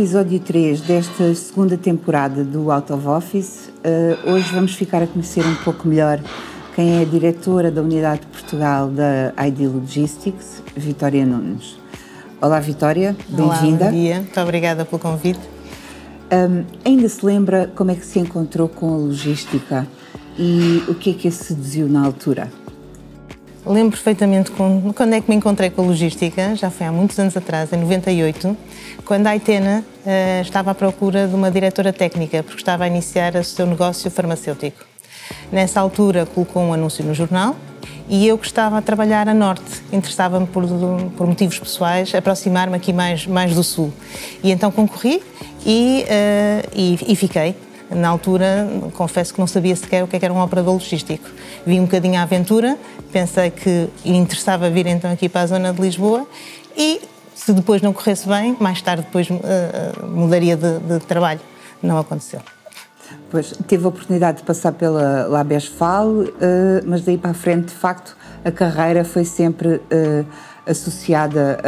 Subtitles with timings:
[0.00, 3.70] Episódio 3 desta segunda temporada do Out of Office.
[3.84, 6.18] Uh, hoje vamos ficar a conhecer um pouco melhor
[6.74, 11.76] quem é a diretora da Unidade de Portugal da ID Logistics, Vitória Nunes.
[12.40, 13.84] Olá, Vitória, bem-vinda.
[13.84, 15.40] Olá, bom dia, muito obrigada pelo convite.
[16.32, 19.86] Um, ainda se lembra como é que se encontrou com a logística
[20.38, 22.50] e o que é que a seduziu na altura?
[23.66, 27.36] Lembro perfeitamente quando é que me encontrei com a logística, já foi há muitos anos
[27.36, 28.56] atrás, em 98,
[29.04, 33.36] quando a Aitena uh, estava à procura de uma diretora técnica, porque estava a iniciar
[33.36, 34.84] o seu negócio farmacêutico.
[35.52, 37.54] Nessa altura colocou um anúncio no jornal
[38.08, 40.64] e eu que estava a trabalhar a norte, interessava-me por,
[41.16, 43.92] por, motivos pessoais aproximar-me aqui mais, mais do sul.
[44.42, 45.22] E então concorri
[45.66, 47.54] e, uh, e, e fiquei.
[47.90, 51.28] Na altura, confesso que não sabia sequer o que, é era um operador logístico.
[51.66, 52.78] Vi um bocadinho a aventura,
[53.12, 56.24] pensei que interessava vir então aqui para a zona de Lisboa
[56.76, 57.00] e,
[57.34, 61.40] se depois não corresse bem, mais tarde depois uh, mudaria de, de, trabalho.
[61.82, 62.40] Não aconteceu.
[63.28, 66.28] Pois, teve a oportunidade de passar pela Labesfal, uh,
[66.86, 70.26] mas daí para a frente, de facto, a carreira foi sempre uh,
[70.64, 71.58] associada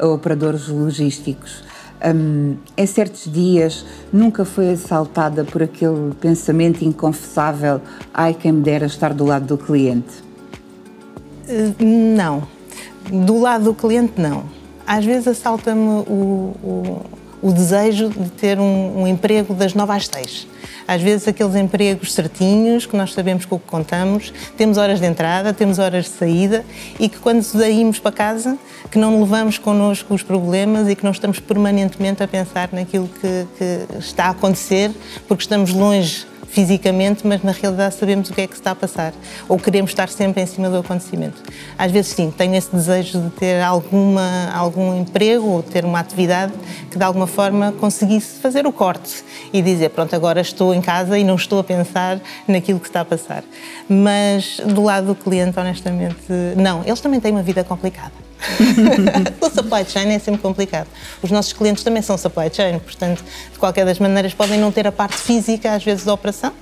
[0.00, 1.65] a, a operadores logísticos
[2.04, 7.80] um, em certos dias nunca foi assaltada por aquele pensamento inconfessável
[8.12, 10.24] ai quem me dera estar do lado do cliente?
[11.48, 12.42] Uh, não.
[13.10, 14.44] Do lado do cliente, não.
[14.86, 17.00] Às vezes assalta-me o, o,
[17.46, 20.46] o, desejo de ter um, um emprego das nove às seis.
[20.86, 25.06] Às vezes aqueles empregos certinhos, que nós sabemos com o que contamos, temos horas de
[25.06, 26.64] entrada, temos horas de saída
[26.98, 28.56] e que quando saímos para casa,
[28.90, 33.46] que não levamos connosco os problemas e que não estamos permanentemente a pensar naquilo que,
[33.58, 34.92] que está a acontecer,
[35.26, 36.26] porque estamos longe
[36.56, 39.12] fisicamente, mas na realidade sabemos o que é que está a passar.
[39.46, 41.42] Ou queremos estar sempre em cima do acontecimento.
[41.76, 46.54] Às vezes, sim, tenho esse desejo de ter alguma, algum emprego ou ter uma atividade
[46.90, 49.22] que de alguma forma conseguisse fazer o corte
[49.52, 52.18] e dizer: pronto, agora estou em casa e não estou a pensar
[52.48, 53.44] naquilo que está a passar.
[53.86, 56.82] Mas do lado do cliente, honestamente, não.
[56.86, 58.25] Eles também têm uma vida complicada.
[59.40, 60.88] o supply chain é sempre complicado.
[61.22, 64.86] Os nossos clientes também são supply chain, portanto, de qualquer das maneiras, podem não ter
[64.86, 66.52] a parte física, às vezes, da operação,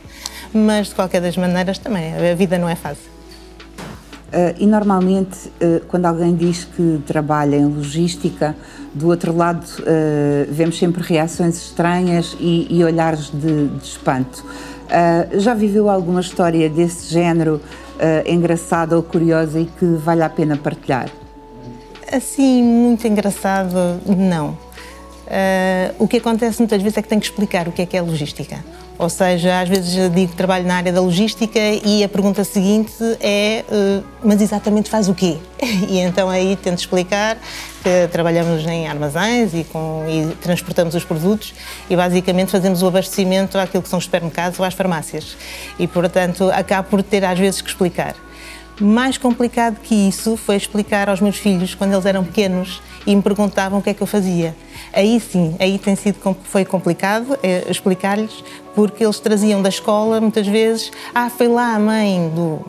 [0.53, 2.15] mas de qualquer das maneiras também.
[2.15, 3.15] A vida não é fácil.
[4.35, 8.57] Uh, e normalmente, uh, quando alguém diz que trabalha em logística,
[8.93, 14.45] do outro lado uh, vemos sempre reações estranhas e, e olhares de, de espanto.
[15.39, 17.61] já viveu alguma história desse género
[18.27, 21.09] engraçada ou curiosa e que vale a pena partilhar?
[22.15, 24.51] Assim, muito engraçado, não.
[24.51, 27.97] Uh, o que acontece muitas vezes é que tenho que explicar o que é que
[27.97, 28.65] é logística.
[28.97, 32.95] Ou seja, às vezes digo que trabalho na área da logística e a pergunta seguinte
[33.21, 35.39] é: uh, mas exatamente faz o quê?
[35.89, 37.37] E então aí tento explicar
[37.83, 41.53] que trabalhamos em armazéns e, com, e transportamos os produtos
[41.91, 45.37] e basicamente fazemos o abastecimento àquilo que são os supermercados ou às farmácias.
[45.81, 48.15] E portanto acabo por ter às vezes que explicar.
[48.81, 53.23] Mais complicado que isso foi explicar aos meus filhos quando eles eram pequenos e me
[53.23, 54.55] perguntavam o que é que eu fazia.
[54.93, 60.47] Aí sim, aí tem sido foi complicado é, explicar-lhes porque eles traziam da escola muitas
[60.47, 62.61] vezes, ah, foi lá a mãe do,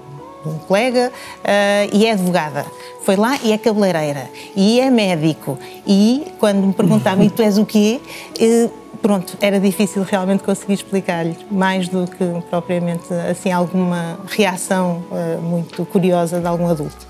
[0.46, 2.66] um colega uh, e é advogada.
[3.02, 4.30] Foi lá e é cabeleireira.
[4.56, 5.58] E é médico.
[5.86, 8.00] E quando me perguntavam, e tu és o quê?
[8.40, 8.72] Uh,
[9.06, 15.86] pronto, era difícil realmente conseguir explicar-lhe, mais do que propriamente assim alguma reação uh, muito
[15.86, 17.06] curiosa de algum adulto.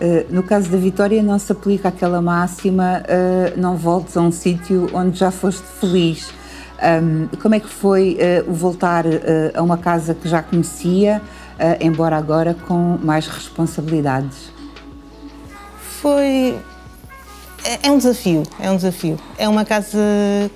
[0.00, 4.32] Uh, no caso da Vitória, não se aplica aquela máxima: uh, não voltes a um
[4.32, 6.32] sítio onde já foste feliz.
[6.82, 9.04] Um, como é que foi o voltar
[9.54, 11.22] a uma casa que já conhecia,
[11.80, 14.50] embora agora com mais responsabilidades?
[15.78, 16.58] Foi
[17.64, 19.18] é, é um desafio, é um desafio.
[19.38, 19.98] É uma casa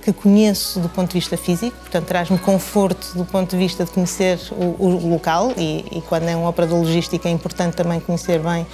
[0.02, 3.90] que conheço do ponto de vista físico, portanto traz-me conforto do ponto de vista de
[3.90, 8.40] conhecer o, o local e, e, quando é um operador logístico é importante também conhecer
[8.40, 8.66] bem uh,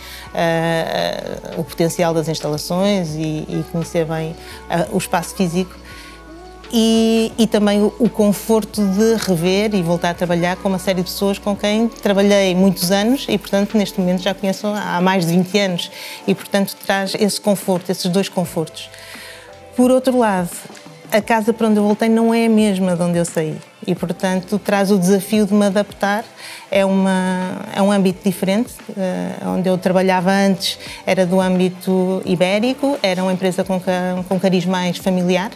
[1.57, 5.84] uh, o potencial das instalações e, e conhecer bem uh, o espaço físico
[6.73, 11.03] e, e, também o, o, conforto de rever e voltar a trabalhar com uma série
[11.03, 15.27] de pessoas com quem trabalhei muitos anos e, portanto, neste momento já conheço há mais
[15.27, 15.91] de 20 anos
[16.27, 18.89] e, portanto, traz esse conforto, esses dois confortos.
[19.77, 20.51] Por outro lado,
[21.13, 23.57] a casa para onde eu voltei não é a mesma de onde eu saí
[23.87, 26.25] e, portanto, traz o desafio de me adaptar.
[26.71, 28.73] É, uma, é um âmbito diferente.
[28.89, 33.81] Uh, onde eu trabalhava antes era do âmbito ibérico, era uma empresa com,
[34.29, 35.51] com cariz mais familiar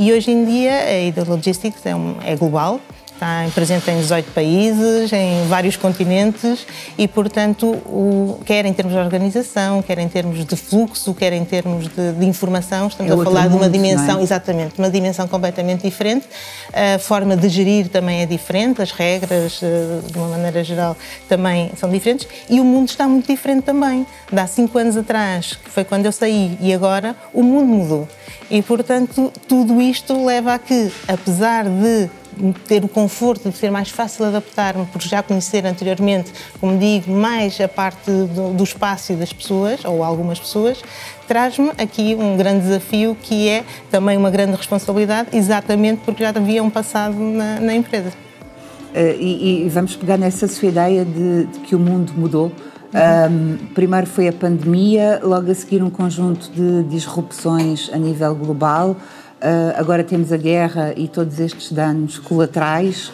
[0.00, 2.80] e hoje em dia a Ida Logistics é, um, é global,
[3.20, 8.98] está presente em 18 países, em vários continentes e, portanto, o, quer em termos de
[8.98, 13.22] organização, quer em termos de fluxo, quer em termos de, de informação, estamos é a
[13.22, 14.22] falar de uma dimensão, é?
[14.22, 16.26] exatamente, uma dimensão completamente diferente.
[16.72, 20.96] A forma de gerir também é diferente, as regras, eh, de uma maneira geral,
[21.28, 24.06] também são diferentes e o mundo está muito diferente também.
[24.32, 28.08] De há cinco anos atrás, que foi quando eu saí, e agora, o mundo mudou.
[28.50, 32.08] E, portanto, tudo isto leva a que, apesar de
[32.66, 37.60] ter o conforto de ser mais fácil adaptar-me, por já conhecer anteriormente, como digo, mais
[37.60, 40.82] a parte do, do espaço e das pessoas, ou algumas pessoas,
[41.28, 46.62] traz-me aqui um grande desafio que é também uma grande responsabilidade, exatamente porque já havia
[46.62, 48.12] um passado na, na empresa.
[48.94, 52.50] Uh, e, e, vamos pegar nessa sua ideia de, de que o mundo mudou.
[52.92, 53.56] Uhum.
[53.62, 58.96] Um, primeiro foi a pandemia, logo a seguir um conjunto de disrupções a nível global.
[59.40, 63.10] Uh, agora temos a guerra e todos estes danos colaterais.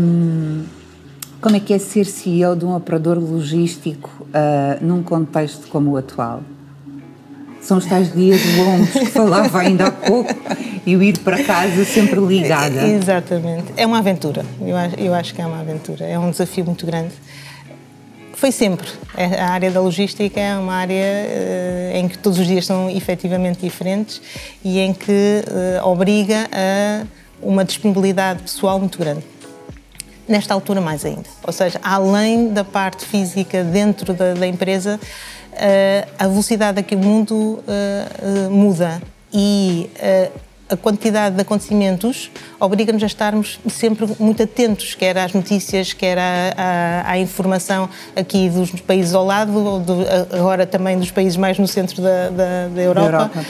[0.00, 0.64] Um,
[1.40, 5.96] como é que é ser CEO de um operador logístico uh, num contexto como o
[5.96, 6.42] atual?
[7.60, 10.32] São os tais dias longos que falava ainda há pouco
[10.86, 12.86] e o ir para casa sempre ligada.
[12.86, 13.72] Exatamente.
[13.76, 14.44] É uma aventura.
[14.60, 16.04] Eu acho, eu acho que é uma aventura.
[16.04, 17.12] É um desafio muito grande.
[18.38, 18.88] Foi sempre.
[19.16, 23.58] A área da logística é uma área uh, em que todos os dias são efetivamente
[23.58, 24.22] diferentes
[24.64, 25.42] e em que
[25.82, 27.04] uh, obriga a
[27.42, 29.24] uma disponibilidade pessoal muito grande.
[30.28, 31.24] Nesta altura, mais ainda.
[31.42, 35.00] Ou seja, além da parte física dentro da, da empresa,
[35.54, 37.58] uh, a velocidade a que o mundo
[38.52, 39.02] muda
[39.34, 39.90] e
[40.68, 42.30] a quantidade de acontecimentos
[42.60, 48.48] obriga-nos a estarmos sempre muito atentos, quer às notícias, quer à, à, à informação aqui
[48.50, 49.94] dos países ao lado, ou do,
[50.32, 53.10] agora também dos países mais no centro da, da, da Europa.
[53.10, 53.44] Da Europa.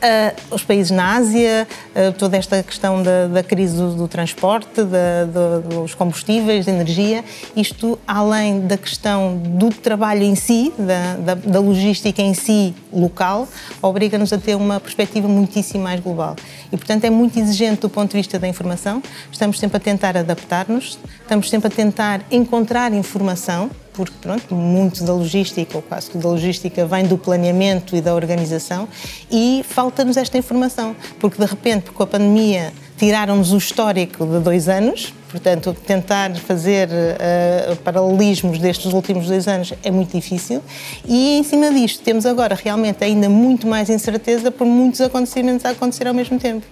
[0.00, 4.82] Uh, os países na Ásia, uh, toda esta questão da, da crise do, do transporte,
[4.82, 7.22] da, do, dos combustíveis, da energia,
[7.54, 13.46] isto além da questão do trabalho em si, da, da logística em si local,
[13.82, 16.34] obriga-nos a ter uma perspectiva muitíssimo mais global.
[16.72, 20.16] E, portanto, é muito exigente do ponto de vista da informação, estamos sempre a tentar
[20.16, 26.22] adaptar-nos, estamos sempre a tentar encontrar informação porque pronto, muito da logística, ou quase tudo
[26.22, 28.88] da logística, vem do planeamento e da organização
[29.30, 34.68] e falta-nos esta informação, porque de repente, com a pandemia, tiraram-nos o histórico de dois
[34.68, 40.62] anos, portanto, tentar fazer uh, paralelismos destes últimos dois anos é muito difícil
[41.06, 45.70] e em cima disto temos agora realmente ainda muito mais incerteza por muitos acontecimentos a
[45.70, 46.66] acontecer ao mesmo tempo.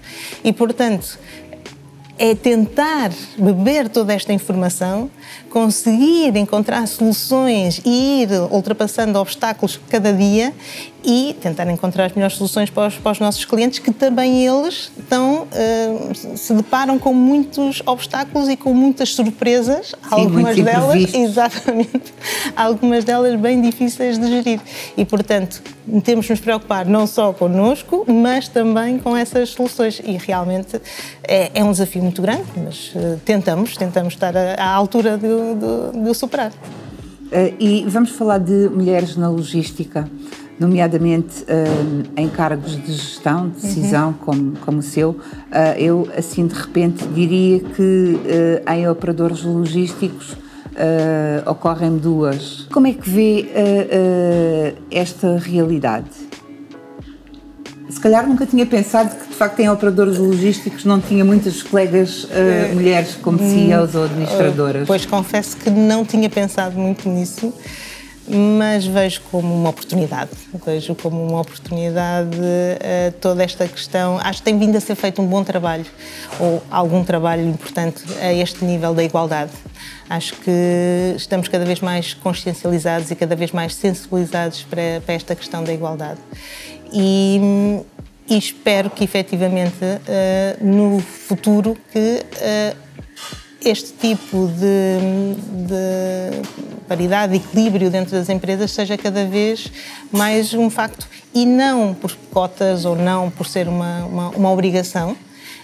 [0.44, 1.18] E, portanto,
[2.18, 5.08] é tentar beber toda esta informação,
[5.50, 10.52] conseguir encontrar soluções e ir ultrapassando obstáculos cada dia
[11.04, 14.90] e tentar encontrar as melhores soluções para os, para os nossos clientes, que também eles
[14.98, 22.12] estão, uh, se deparam com muitos obstáculos e com muitas surpresas, Sim, algumas delas, exatamente,
[22.56, 24.60] algumas delas bem difíceis de gerir.
[24.96, 25.62] E, portanto,
[26.02, 30.00] temos de nos preocupar não só connosco, mas também com essas soluções.
[30.04, 30.80] E realmente
[31.22, 35.28] é, é um desafio muito grande, mas uh, tentamos, tentamos estar à, à altura de,
[35.28, 36.50] de, de superar.
[36.50, 40.10] Uh, e vamos falar de mulheres na logística
[40.58, 44.14] nomeadamente uh, em cargos de gestão, de decisão, uhum.
[44.14, 45.18] como, como o seu, uh,
[45.76, 50.36] eu, assim, de repente, diria que uh, em operadores logísticos
[51.44, 52.68] ocorrem duas.
[52.72, 53.48] Como é que vê
[54.92, 56.06] esta realidade?
[57.90, 62.28] Se calhar nunca tinha pensado que, de facto, em operadores logísticos não tinha muitas colegas
[62.72, 64.86] mulheres como CEOs ou administradoras.
[64.86, 67.52] Pois confesso que não tinha pensado muito nisso
[68.28, 70.30] mas vejo como uma oportunidade.
[70.64, 74.18] Vejo como uma oportunidade uh, toda esta questão.
[74.22, 75.86] Acho que tem vindo a ser feito um bom trabalho,
[76.38, 79.52] ou algum trabalho importante a este nível da igualdade.
[80.08, 85.34] Acho que estamos cada vez mais consciencializados e cada vez mais sensibilizados para, para esta
[85.34, 86.20] questão da igualdade.
[86.92, 87.82] E,
[88.28, 92.87] e espero que efetivamente uh, no futuro que uh,
[93.64, 95.34] este tipo de,
[95.66, 96.48] de
[96.86, 99.70] paridade, de equilíbrio dentro das empresas seja cada vez
[100.12, 105.16] mais um facto e não por cotas ou não por ser uma, uma, uma obrigação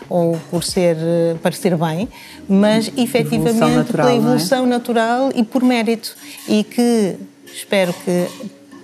[0.09, 0.97] ou por ser
[1.43, 2.09] parecer bem,
[2.49, 4.67] mas efetivamente natural, pela evolução é?
[4.67, 6.15] natural e por mérito
[6.49, 8.27] e que espero que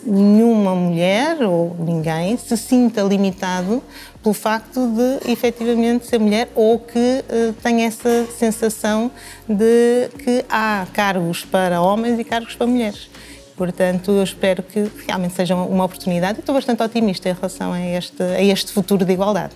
[0.05, 3.83] nenhuma mulher ou ninguém se sinta limitado
[4.23, 9.11] pelo facto de efetivamente ser mulher ou que uh, tenha essa sensação
[9.49, 13.09] de que há cargos para homens e cargos para mulheres.
[13.57, 18.23] Portanto, eu espero que realmente seja uma oportunidade estou bastante otimista em relação a este,
[18.23, 19.53] a este futuro de igualdade.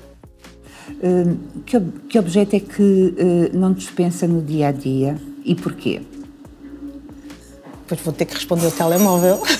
[1.64, 6.02] que, que objeto é que não dispensa no dia a dia e porquê?
[7.86, 9.42] Pois vou ter que responder o telemóvel.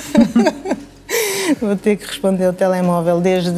[1.60, 3.52] Vou ter que responder o telemóvel, desde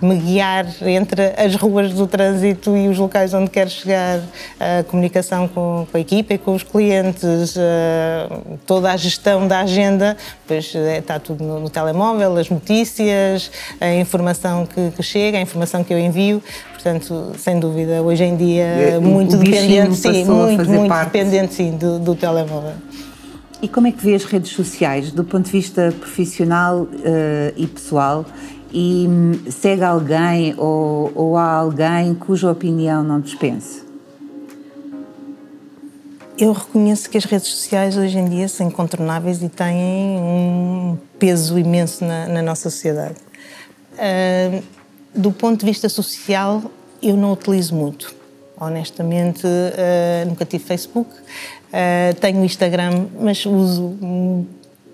[0.00, 4.20] me guiar entre as ruas do trânsito e os locais onde quero chegar,
[4.60, 7.54] a comunicação com, com a equipa e com os clientes,
[8.66, 10.16] toda a gestão da agenda,
[10.46, 15.82] pois está tudo no, no, telemóvel, as notícias, a informação que, que, chega, a informação
[15.82, 16.42] que eu envio.
[16.74, 21.98] Portanto, sem dúvida, hoje em dia, é, muito dependente, sim, muito, muito dependente, sim, do,
[21.98, 22.74] do telemóvel.
[23.60, 26.88] E como é que vê as redes sociais do ponto de vista profissional uh,
[27.56, 28.24] e pessoal?
[28.72, 33.82] E um, segue alguém ou, ou há alguém cuja opinião não dispense?
[36.38, 41.58] Eu reconheço que as redes sociais hoje em dia são incontornáveis e têm um peso
[41.58, 43.16] imenso na, na nossa sociedade.
[43.94, 44.62] Uh,
[45.12, 46.62] do ponto de vista social,
[47.02, 48.14] eu não utilizo muito.
[48.60, 51.10] Honestamente, uh, nunca tive Facebook.
[51.68, 53.94] Uh, tenho Instagram, mas uso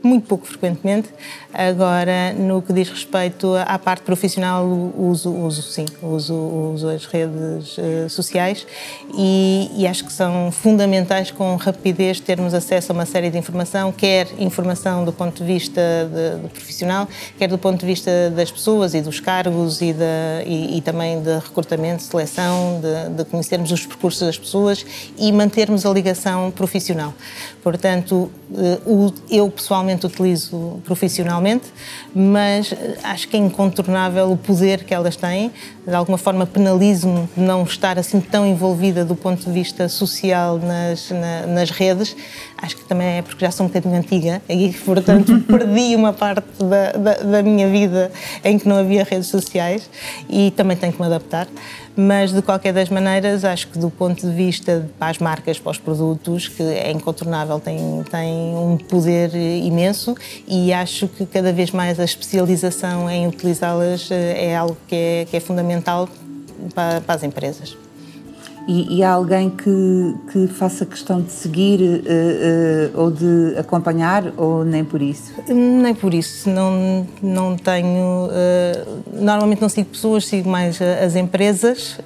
[0.07, 1.09] muito pouco frequentemente.
[1.53, 4.67] Agora, no que diz respeito à parte profissional,
[4.99, 8.67] uso, uso sim, uso, uso as redes uh, sociais
[9.17, 13.93] e, e, acho que são fundamentais com rapidez termos acesso a uma série de informação,
[13.93, 15.81] quer informação do ponto de vista
[16.13, 17.09] de, de profissional,
[17.39, 20.05] quer do ponto de vista das pessoas e dos cargos e, de,
[20.45, 24.85] e, e também de recrutamento, seleção, de, de conhecermos os percursos das pessoas
[25.17, 27.15] e mantermos a ligação profissional.
[27.63, 31.73] Portanto, uh, eu pessoalmente utilizo profissionalmente
[32.15, 35.51] mas eh, acho que é incontornável o poder que elas têm.
[35.87, 40.59] De alguma forma, penalizo-me de não estar assim tão envolvida do ponto de vista social
[40.59, 42.17] nas, na, nas redes.
[42.57, 46.47] Acho que também é porque já sou um bocadinho antiga e, portanto, perdi uma parte
[46.59, 48.11] da, da, da minha vida
[48.45, 49.91] em que não havia redes sociais
[50.29, 51.49] e também tenho que me adaptar
[51.97, 55.71] mas de qualquer das maneiras acho que do ponto de vista para as marcas, para
[55.71, 60.15] os produtos, que é incontornável, tem, tem um poder imenso
[60.47, 65.27] e acho que cada vez mais a especialização em utilizá-las eh, é algo que é,
[65.31, 66.09] que é fundamental
[66.75, 67.84] para, para as empresas.
[68.67, 74.33] E, e, há alguém que, que faça questão de seguir uh, uh, ou de acompanhar
[74.39, 75.33] ou nem por isso?
[75.49, 76.49] Nem por isso.
[76.49, 78.27] Não, não tenho.
[78.27, 81.99] Uh, normalmente não sigo pessoas, sigo mais as empresas,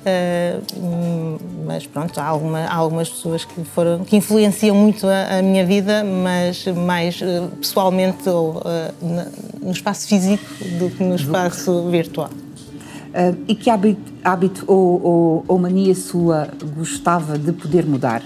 [1.64, 5.64] mas pronto, há, alguma, há, algumas pessoas que, foram, que influenciam muito a, a minha
[5.64, 7.20] vida, mas mais
[7.60, 8.62] pessoalmente ou
[9.62, 10.44] no espaço físico
[10.78, 12.30] do que no espaço virtual.
[13.08, 18.22] Uh, e que hábito, hábito ou, ou, ou, mania sua gostava de poder mudar?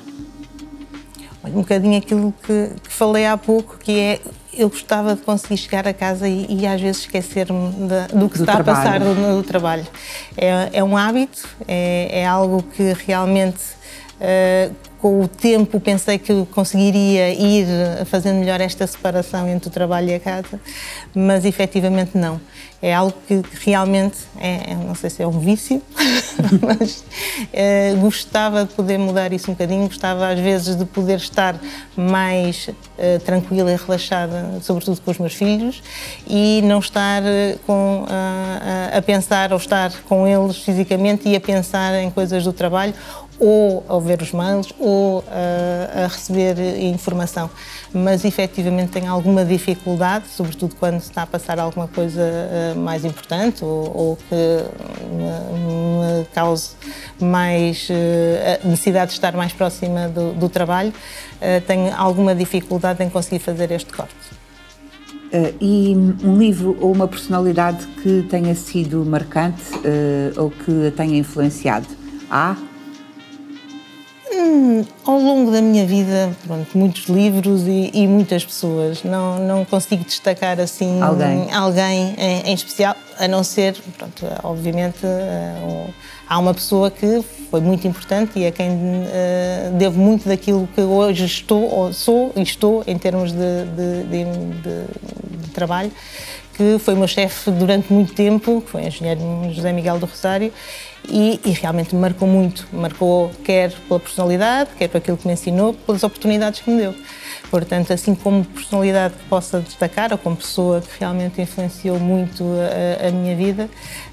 [1.45, 4.21] Um bocadinho aquilo que, que, falei há pouco, que é
[4.55, 7.71] eu gostava de conseguir chegar a casa e, e às vezes esquecer-me
[8.12, 8.79] do que do está trabalho.
[8.79, 9.87] a passar no, no trabalho.
[10.37, 13.62] É, é, um hábito, é, é, algo que realmente
[14.21, 17.66] uh, com o tempo pensei que conseguiria ir
[18.06, 20.61] fazendo melhor esta separação entre o trabalho e a casa,
[21.12, 22.40] mas efetivamente não.
[22.80, 25.82] É algo que realmente, é, não sei se é um vício,
[26.62, 27.04] mas
[27.52, 31.61] é, gostava de poder mudar isso um bocadinho, gostava às vezes de poder estar
[31.97, 35.82] mais é, tranquila e relaxada, sobretudo com os meus filhos,
[36.28, 41.40] e não estar eh, com, a, a pensar ou estar com eles fisicamente e a
[41.40, 42.94] pensar em coisas do trabalho
[43.39, 47.51] ou a ver os mails ou a, a receber informação.
[47.93, 53.05] Mas efetivamente tem alguma dificuldade, sobretudo quando se está a passar alguma coisa uh, mais
[53.05, 56.71] importante ou, ou que me, me, cause
[57.21, 60.93] mais uh, necessidade de estar mais próxima do, do trabalho,
[61.67, 64.15] tenho alguma dificuldade em conseguir fazer este corte.
[65.61, 69.62] E um livro ou uma personalidade que tenha sido marcante
[70.37, 71.89] ou que a tenha influenciado?
[72.31, 72.57] Há?
[74.35, 79.05] Hum, ao longo da minha vida, pronto, muitos livros e, e, muitas pessoas.
[79.05, 85.05] Não, não consigo destacar assim alguém, alguém em, em especial, a não ser, pronto, obviamente,
[85.05, 85.95] uh,
[86.27, 90.81] há uma pessoa que foi muito importante e a quem uh, devo muito daquilo que
[90.81, 95.93] hoje estou, ou sou e estou em termos de, de, de, de trabalho,
[96.54, 99.21] que foi meu chefe durante muito tempo, que foi o engenheiro
[99.52, 100.52] José Miguel do Rosário,
[101.09, 102.66] e, e, realmente me marcou muito.
[102.73, 106.94] Marcou quer pela personalidade, quer por aquilo que me ensinou, pelas oportunidades que me deu.
[107.50, 112.44] Portanto, assim como personalidade que possa destacar, ou como pessoa que realmente influenciou muito
[113.02, 113.68] a, a minha vida,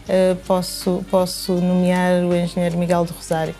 [0.10, 3.56] uh, posso, posso nomear o engenheiro Miguel de Rosário.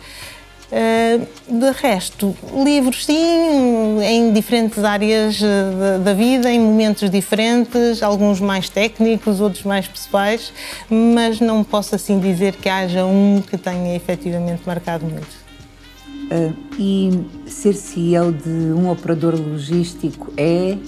[0.70, 2.32] Uh, de resto,
[2.64, 9.64] livros sim, em diferentes áreas uh, da, vida, em momentos diferentes, alguns mais técnicos, outros
[9.64, 10.52] mais pessoais,
[10.88, 15.40] mas não posso assim dizer que haja um que tenha efetivamente marcado muito.
[16.30, 20.78] Uh, e ser CEO de um operador logístico é?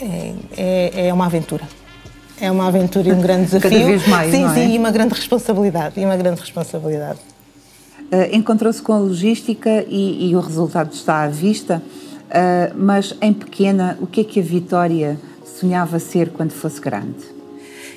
[0.00, 1.62] É, é, é uma aventura.
[2.40, 3.70] É uma aventura e um grande desafio.
[3.70, 4.54] Cada vez mais, sim, não é?
[4.54, 6.00] Sim, e uma grande responsabilidade.
[6.00, 7.20] E uma grande responsabilidade.
[8.10, 11.82] Uh, Encontrou-se com a logística e, e, o resultado está à vista,
[12.26, 17.22] uh, mas em pequena, o que é que a Vitória sonhava ser quando fosse grande?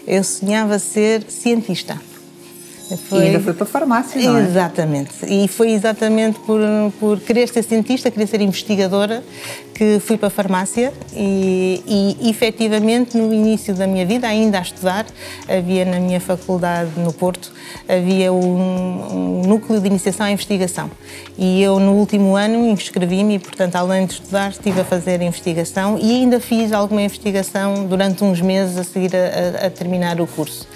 [0.05, 1.97] Eu sonhava ser cientista.
[2.97, 3.19] Foi...
[3.19, 4.41] E ainda foi para a farmácia, não é?
[4.41, 5.11] Exatamente.
[5.27, 6.59] E foi exatamente por,
[6.99, 9.23] por querer ser cientista, querer ser investigadora,
[9.73, 14.61] que fui para a farmácia e, e efetivamente no início da minha vida, ainda a
[14.61, 15.05] estudar,
[15.49, 17.51] havia na minha faculdade no Porto,
[17.89, 20.89] havia um, um núcleo de iniciação à investigação.
[21.37, 25.97] E eu no último ano inscrevi-me e, portanto, além de estudar, estive a fazer investigação
[25.99, 30.27] e ainda fiz alguma investigação durante uns meses a seguir a, a, a terminar o
[30.27, 30.67] curso.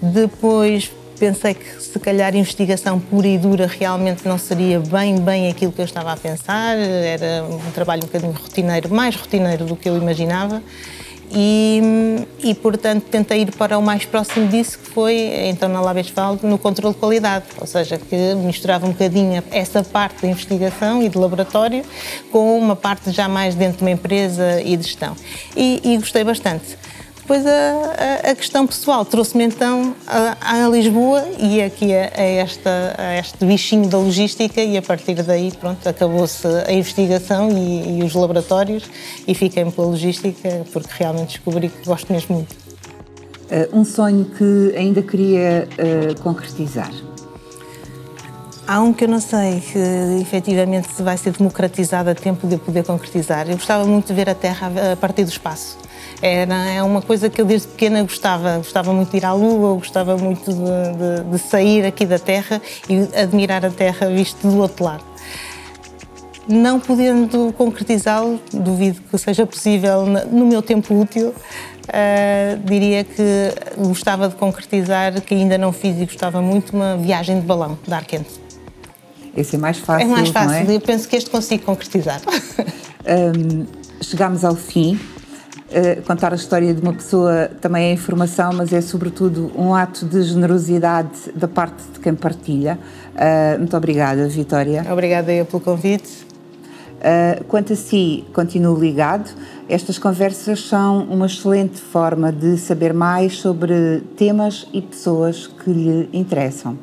[0.00, 5.72] Depois pensei que se calhar investigação pura e dura realmente não seria bem, bem aquilo
[5.72, 9.88] que eu estava a pensar, era um trabalho um bocadinho rotineiro, mais rotineiro do que
[9.88, 10.62] eu imaginava.
[11.28, 11.80] E,
[12.40, 15.14] e, portanto tentei ir para o mais próximo disso que foi
[15.48, 20.20] então na Labesfaldo no controle de qualidade, ou seja, que misturava um bocadinho essa parte
[20.20, 21.84] de investigação e de laboratório
[22.30, 25.16] com uma parte já mais dentro de uma empresa e de gestão.
[25.56, 26.78] E, e gostei bastante.
[27.26, 32.94] Depois a, a, a questão pessoal trouxe-me então a, a, Lisboa e aqui a, esta,
[32.96, 38.04] a este bichinho da logística e a partir daí pronto acabou-se a investigação e, e,
[38.04, 38.84] os laboratórios
[39.26, 42.52] e fiquei-me pela logística porque realmente descobri que gosto mesmo muito.
[42.52, 46.92] Uh, um sonho que ainda queria uh, concretizar?
[48.68, 49.78] Há um que eu não sei que
[50.20, 53.50] efetivamente se vai ser democratizado a tempo de eu poder concretizar.
[53.50, 55.85] Eu gostava muito de ver a Terra a partir do espaço.
[56.22, 58.56] Era é uma coisa que eu desde pequena gostava.
[58.58, 62.60] Gostava muito de ir à Lua, gostava muito de, de, de sair aqui da Terra
[62.88, 65.04] e admirar a Terra visto do outro lado.
[66.48, 74.28] Não podendo concretizá-lo, duvido que seja possível no meu tempo útil, uh, diria que gostava
[74.28, 78.04] de concretizar, que ainda não fiz e gostava muito, uma viagem de balão de ar
[78.04, 78.30] quente.
[79.36, 80.06] Esse é mais fácil.
[80.06, 80.76] É mais fácil, é?
[80.76, 82.22] eu penso que este consigo concretizar.
[82.24, 83.66] um,
[84.00, 84.98] chegamos ao fim
[85.70, 90.06] eh, contar a história de uma pessoa também é informação, mas é sobretudo um ato
[90.06, 92.78] de generosidade da parte de quem partilha.
[93.14, 94.86] Uh, muito obrigada, Vitória.
[94.90, 96.24] Obrigada eu pelo convite.
[96.96, 99.28] Uh, quanto a si, continuo ligado.
[99.68, 106.08] Estas conversas são uma excelente forma de saber mais sobre temas e pessoas que lhe
[106.12, 106.78] interessam.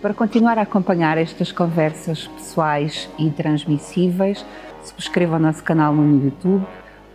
[0.00, 4.44] Para continuar a acompanhar estas conversas pessoais e transmissíveis,
[4.84, 6.66] subscreva o nosso canal no YouTube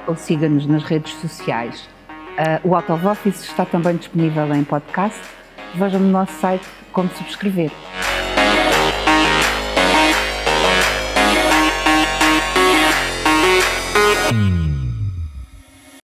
[0.07, 1.87] ou siga-nos nas redes sociais.
[2.09, 5.19] Uh, o Out of Office está também disponível em podcast.
[5.75, 7.71] Vejam no nosso site como subscrever.